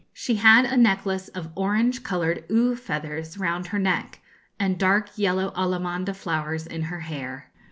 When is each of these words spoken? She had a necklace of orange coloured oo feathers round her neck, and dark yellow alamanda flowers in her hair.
She 0.13 0.37
had 0.37 0.65
a 0.65 0.77
necklace 0.77 1.27
of 1.27 1.51
orange 1.55 2.01
coloured 2.01 2.43
oo 2.49 2.75
feathers 2.75 3.37
round 3.37 3.67
her 3.67 3.77
neck, 3.77 4.19
and 4.59 4.79
dark 4.79 5.15
yellow 5.15 5.51
alamanda 5.55 6.15
flowers 6.15 6.65
in 6.65 6.81
her 6.85 7.01
hair. 7.01 7.51